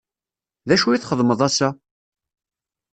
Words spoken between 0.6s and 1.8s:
D acu i txedmeḍ ass-a?